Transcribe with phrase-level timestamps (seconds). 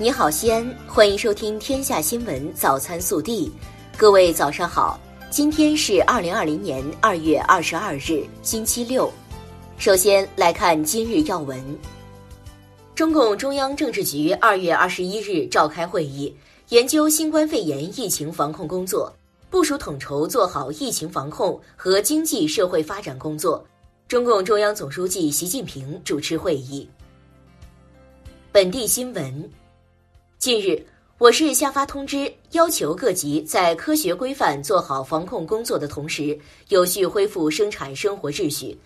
[0.00, 3.48] 你好，西安，欢迎收听《天下新闻早餐速递》。
[3.96, 4.96] 各位早上好，
[5.28, 9.12] 今天是二零二零年二月二十二日，星期六。
[9.76, 11.60] 首先来看今日要闻。
[12.94, 16.32] 中共中央政治局二月二十一日召开会议，
[16.68, 19.12] 研究新冠肺炎疫情防控工作，
[19.50, 23.66] 部署统筹做好疫情防控和经济社会发展工作。
[24.06, 26.88] 中共中央总书记习近平主持会议。
[28.52, 29.50] 本地新闻。
[30.38, 30.80] 近日，
[31.18, 36.38] 我市下发通知，要求各级在科学规范做好防控工作的同时，
[36.68, 38.78] 有序恢复生产生活秩序。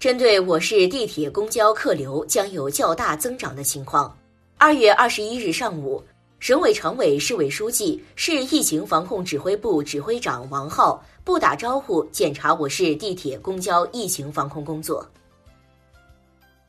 [0.00, 4.18] 针对我市地铁、公交客流将有较大增长的情况，
[4.58, 6.02] 二月二十一日上午，
[6.40, 15.08] 省委常委、市委书记、市疫情防控指挥部指挥长王浩不打招呼检查我市地铁、公交疫情防控工作。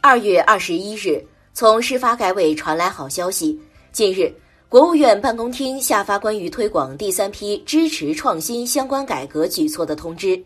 [0.00, 1.20] 二月二十一日，
[1.52, 3.60] 从市发改委传来好消息。
[3.92, 4.32] 近日，
[4.68, 10.40] 国务院办公厅下发关于推广第三批支持创新相关改革举措的通知，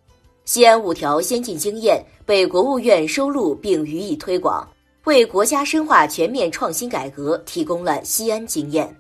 [0.47, 4.67] 西安五条先进经验被国务院收录并予以推广，
[5.05, 8.95] 为国家深化全面创新改革提供了西安经验。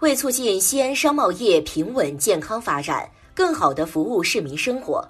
[0.00, 5.02] 为促进西安商贸业平稳健康发展，更好地服务市民生活，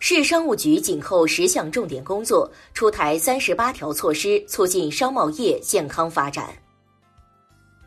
[0.00, 6.54] 市商务局紧扣十项重点工作，出台三十八条措施，促进商贸业健康发展。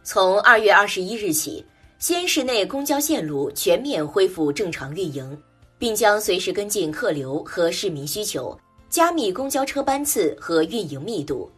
[0.10, 1.62] 从二月二十一日起，
[2.00, 5.38] 西安市内公交线路全面恢复正常运营，
[5.78, 8.58] 并将随时跟进客流和市民需求，
[8.90, 11.52] 加密公交车班次和运营密度。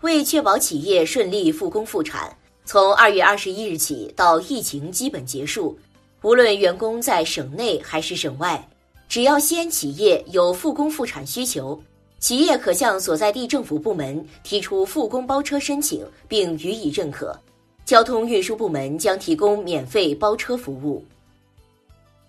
[0.00, 2.34] 为确保企业顺利复工复产，
[2.64, 5.78] 从二月二十一日起到疫情基本结束，
[6.22, 8.66] 无论员工在省内还是省外，
[9.06, 11.78] 只要西安企业有复工复产需求，
[12.18, 17.38] 企业可向所在地政府部门提出复工包车申请，并予以认可。
[17.84, 21.04] 交通运输部门将提供免费包车服务。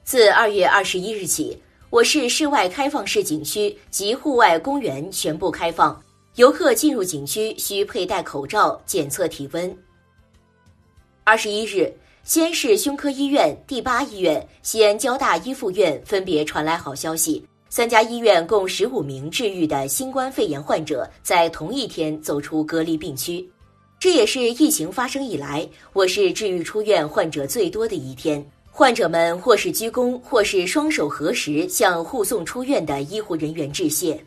[0.03, 1.57] 自二月二十一日起，
[1.89, 6.01] 我市室外开放式景区及户外公园全部开放，
[6.35, 9.77] 游客进入景区需佩戴口罩、检测体温。
[11.23, 11.93] 二十一日，
[12.23, 23.47] 西安市胸科医院、第八医院、西安交大一附院分别传来好消息，三家医院共十五名治愈的新冠肺炎患者在同一天走出隔离病区。
[24.03, 28.45] 这也是疫情发生以来，我市治愈出院患者最多的一天。
[28.69, 34.21] 患者们或是鞠躬，或是双手合十，向护送出院的医护人员致谢。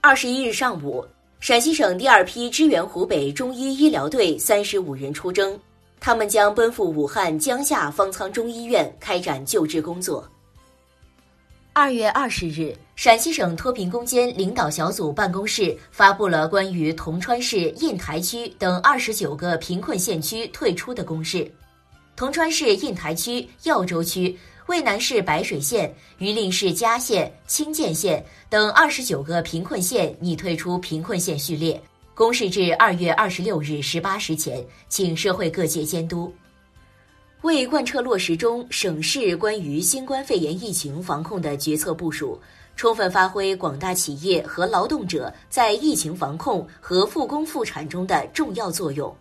[0.00, 1.04] 二十一日上午，
[1.38, 5.60] 陕西省第二批支援湖北中医医疗队三十五人出征，
[6.00, 10.26] 他们将奔赴武汉江夏方舱中医院开展救治工作。
[11.76, 12.72] 二月二十日。
[12.94, 21.52] 陕西省脱贫攻坚领导小组办公室发布了关于铜川市印台区等二十九个贫困县区退出的公示。
[22.14, 31.82] 铜川市印台区、耀州区、渭南市白水县、榆林市嘉县、清涧县等二十九个贫困县拟退出贫困县序列。
[32.14, 36.32] 公示至二月二十六日十八时前，请社会各界监督。
[37.44, 42.40] 为贯彻落实中省市关于新冠肺炎疫情防控的决策部署。
[42.74, 49.14] 充分发挥广大企业和劳动者在疫情防控和复工复产中的重要作用，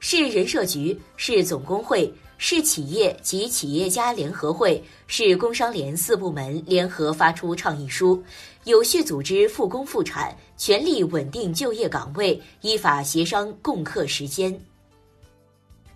[0.00, 8.20] 市人社局、市总工会、市企业及企业家联合会、市工商联四部门联合发出倡议书，
[8.64, 14.58] 有序组织复工复产，全力稳定就业岗位，依法协商共克时艰。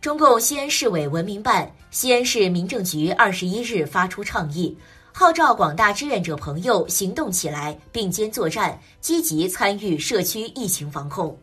[0.01, 4.75] 中共西安市委文明办、西安市民政局二十一日发出倡议。
[5.13, 11.39] 号召广大志愿者朋友行动起来，并肩作战，积极参与社区疫情防控。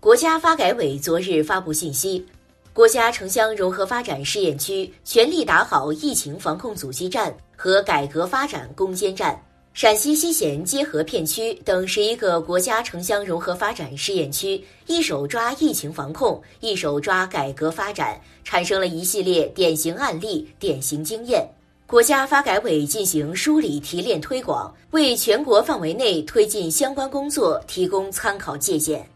[0.00, 2.24] 国家发改委昨日发布信息，
[2.72, 9.38] 国家城乡融合发展试验区全力打好疫情防控阻击战和改革发展攻坚战。
[9.74, 21.48] 陕西西咸结合片区等十一个国家城乡融合发展试验区，一手抓疫情防控，一手抓改革发展，产生了一系列典型案例、典型经验。
[21.86, 29.08] 国家发改委进行梳理提炼推广，为全国范围内推进相关工作提供参考借鉴。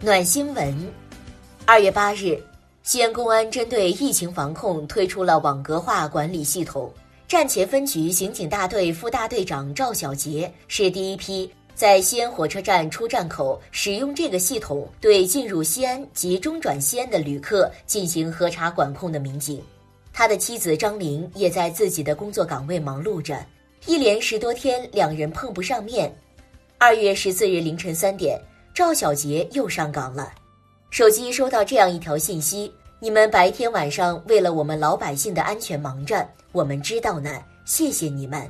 [0.00, 0.74] 暖新闻：
[1.66, 2.42] 二月八日，
[2.82, 6.90] 西安公安针对疫情防控推出了网格化管理系统。
[7.30, 19.62] 站前分局刑警大队副大队长赵小杰是第一批在西安火车站出站口使用这个系统对进入西安及中转西安的旅客进行核查管控的民警。
[20.12, 23.38] 他的妻子张玲也在自己的工作岗位忙碌着，
[23.86, 26.12] 一连十多天，两人碰不上面。
[26.78, 28.36] 二月十四日凌晨三点，
[28.74, 30.32] 赵小杰又上岗了。
[30.90, 32.72] 手机收到这样一条信息：
[33.02, 38.46] 你们白天晚上为了我们老百姓的安全忙着，我们知道呢，谢谢你们。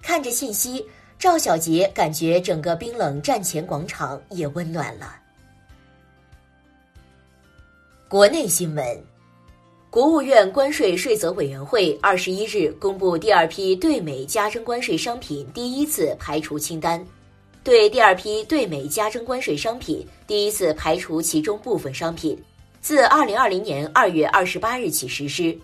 [0.00, 0.82] 看着信息，
[1.18, 5.16] 赵小杰感觉整个冰冷战前广场也温暖了。
[8.08, 9.04] 国内新闻。
[9.90, 17.06] 国务院关税税则委员会二十一日公布第二批对美加征关税商品第一次排除清单，
[17.62, 22.36] 对第二批对美加征关税商品第一次排除其中部分商品，
[22.84, 25.56] 自二零二零年二月二十八日起实施。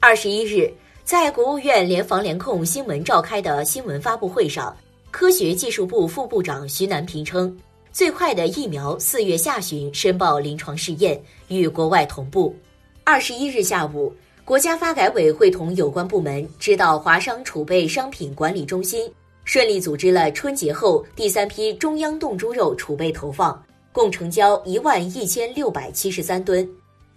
[0.00, 0.72] 二十一日，
[1.04, 4.74] 在国务院联防联控新闻召开的新闻发布会上，
[5.10, 7.54] 科学技术部副部长徐南平称，
[7.92, 12.56] 最快的疫苗四月下旬申报临床试验，与国外同步。
[13.04, 14.10] 二十一日下午，
[14.46, 19.06] 国家发改委会同有关部门指导华商储备商品管理中心
[19.44, 23.62] 顺利组织了春节后第三批中央冻猪肉储备投放，
[23.98, 26.64] 共成交一万一千六百七十三吨。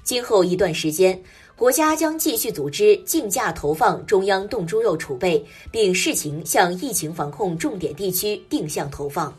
[0.04, 1.22] 今后一段时间，
[1.56, 9.32] 国家将继续组织竞价投放中央冻猪肉储备，并视情向疫情防控重点地区定向投放。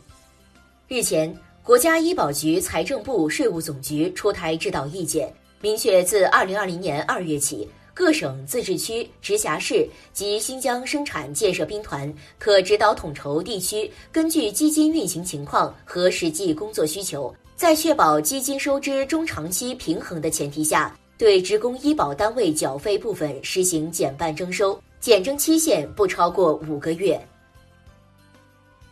[0.86, 5.34] 日前，国家医保局、财政部、税务总局出台指导意见。
[5.60, 27.20] 明确，自二零二零年二月起，各省、自治区、直辖市及新疆生产建设兵团可指导统筹地区，根据基金运行情况和实际工作需求，在确保基金收支中长期平衡的前提下，对职工医保单位缴费部分实行减半征收，减征期限不超过五个月。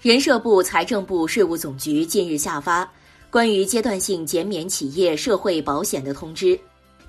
[0.02, 2.90] 人社部、财政部、税务总局近日下发。
[3.30, 6.58] 关于阶段性减免企业社会保险的通知，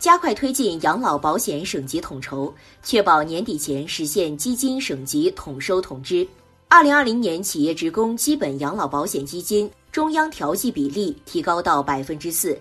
[0.02, 2.52] 加快推进养老保险省级统筹，
[2.82, 6.28] 确保年底前实现基金省级统收统支。
[6.68, 12.58] 二零二零年企业职工基本养老保险基金中央调剂比例提高到百分之四，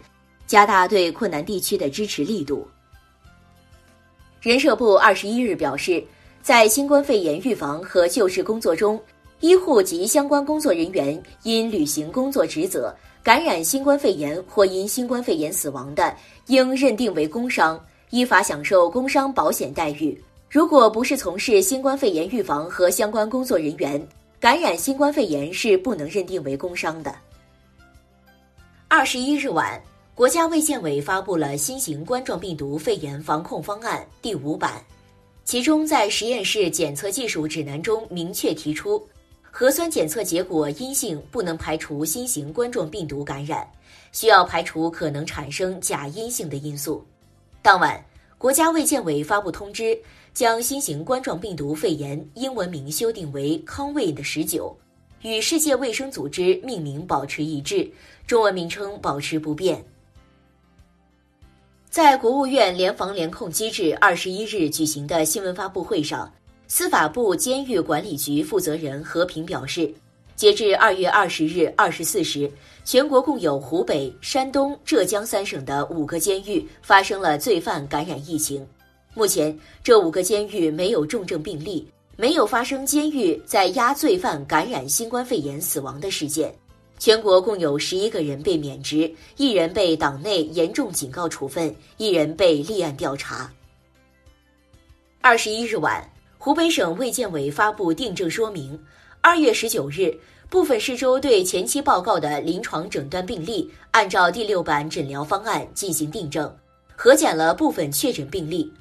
[0.46, 2.68] 加大对困难地区的支持力度。
[4.42, 6.04] 人社部二十一日表示，
[6.42, 9.00] 在新冠肺炎预防和救治工作中，
[9.40, 12.94] 医护及相关工作人员因履行工作职责。
[13.22, 16.16] 感染新冠肺炎或因新冠肺炎死亡的，
[16.46, 17.78] 应认定为工伤，
[18.08, 20.18] 依法享受工伤保险待遇。
[20.48, 24.02] 如果不是从事新冠肺炎预防和相关工作人员，
[24.40, 27.14] 感染新冠肺炎是不能认定为工伤的。
[28.88, 29.78] 二十一日晚，
[30.14, 34.82] 国家卫健委发布了新型冠状病毒肺炎防控方案第五版，
[35.44, 39.06] 其中在实验室检测技术指南中明确提出。
[39.52, 43.68] 核酸检测结果阴性不能排除新型冠状病毒感染，
[44.12, 47.04] 需要排除可能产生假阴性的因素。
[47.60, 48.02] 当晚，
[48.38, 49.98] 国家卫健委发布通知，
[50.32, 54.74] 将新型冠状病毒肺炎英文名修订为康卫的十九，
[55.22, 57.90] 与世界卫生组织命名保持一致，
[58.26, 59.84] 中文名称保持不变。
[61.90, 66.32] 在国务院联防联控机制二十一日举行的新闻发布会上。
[66.72, 69.92] 司法部监狱管理局负责人何平表示，
[70.36, 72.48] 截至二月二十日二十四时，
[72.84, 78.64] 全国共有湖北、山东、浙江三省的五个监狱发生了罪犯感染疫情。
[79.14, 81.84] 目前，这五个监狱没有重症病例，
[82.16, 86.54] 没有发生监狱在押罪犯感染新冠肺炎死亡的事件。
[87.00, 93.52] 全国共有十一个人被免职，一人被党内严重警告处分，一人被立案调查。
[95.20, 96.08] 二十一日晚。
[96.42, 98.80] 湖北省卫健委发布订正说明，
[99.20, 100.10] 二月十九日，
[100.48, 106.50] 部分市州对前期报告的临床诊断病例，按照第六版诊疗方案进行订正，
[106.96, 108.72] 核检了部分确诊病例。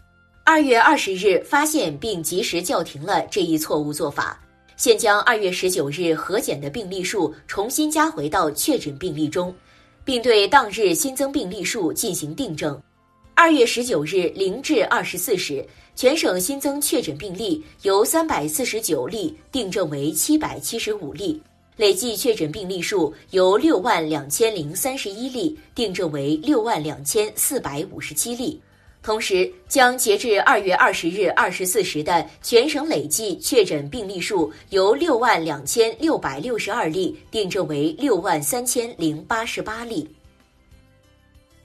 [0.46, 4.39] 二月二十日发现并及时叫停了这一错误做法，
[4.78, 9.54] 现将二月十九日核检的病例数重新加回到确诊病例中，
[10.06, 12.82] 并对当日新增病例数进行订正。
[13.41, 15.65] 二月十九日零至二十四时。
[15.96, 21.41] 全省新增确诊病例由三百四十九例订正为七百七十五例，
[21.77, 28.60] 累计确诊病例数由六万两千零三十一例订正为六万两千四百五十七例。
[29.01, 40.05] 同时，将截至二月二十日二十四时的全省累计确诊病例数由六万两千六百六十二例订正为六万三千零八十八例。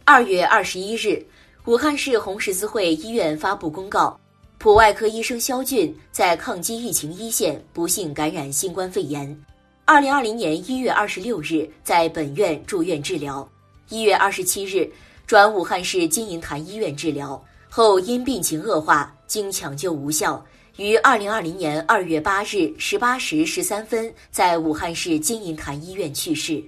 [0.04, 1.24] 二月二十一日，
[1.66, 4.20] 武汉市红十字会医院发布公告。
[4.58, 9.44] 普外科医生肖俊在抗击疫情一线不幸感染新冠肺炎，
[9.86, 13.48] 二零二零年一月二十六日在本院住院治疗，
[13.88, 14.90] 一月二十七日
[15.26, 20.44] 转武汉市金银潭医院治疗后因病情恶化，经抢救无效，
[20.76, 26.62] 于二零二零年二月八日十八时十三分在武汉市金银潭医院去世。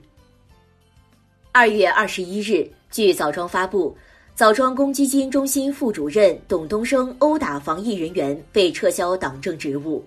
[1.53, 3.97] 二月二十一日，据枣庄发布，
[4.37, 10.05] 枣庄公积金中心副主任董东升殴打防疫人员，被撤销党政职务。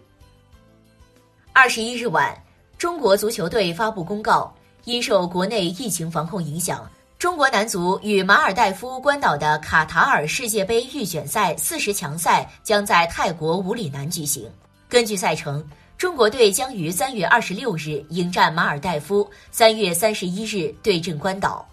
[1.51, 2.37] 二十一日晚，
[2.77, 14.47] 中国足球队发布公告，因受国内疫情防控影响，中国男足与马尔代夫关岛的卡塔尔世界杯预选赛四十强赛将在泰国武里南举行。
[14.87, 15.67] 根据赛程。
[15.97, 21.67] 中国队将于三月二十六日迎战马尔代夫，三月三十一日对阵关岛。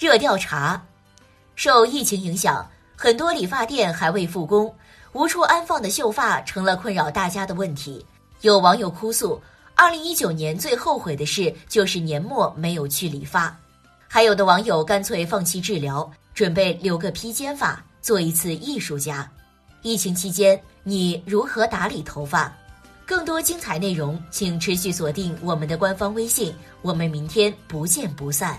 [0.00, 0.82] 热调查：
[1.56, 2.66] 受疫情影响，
[2.96, 4.74] 很多理发店还未复工，
[5.12, 8.02] 无处安放的秀发成了困扰大家的问题。
[8.40, 9.38] 有网友哭诉，
[9.74, 13.54] 二零一九年最后悔的事就是年末没有去理发。
[14.08, 19.30] 还有的网友干脆放弃治疗，准备留个披肩发，做一次艺术家。
[19.82, 20.58] 疫情期间。
[20.82, 22.50] 你如何打理头发？
[23.04, 26.54] 更多精彩内容，请持续锁定我们的官方微信。
[26.80, 28.58] 我们明天不见不散。